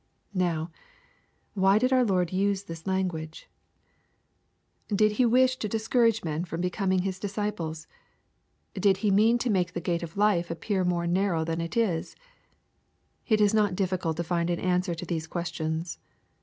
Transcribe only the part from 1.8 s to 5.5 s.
our Lord use this language? Did He LUKE, CHAP. XIV. 169